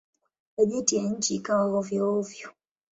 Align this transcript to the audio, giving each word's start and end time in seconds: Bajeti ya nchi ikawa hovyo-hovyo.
Bajeti 0.57 0.95
ya 0.95 1.03
nchi 1.09 1.35
ikawa 1.35 1.65
hovyo-hovyo. 1.71 2.49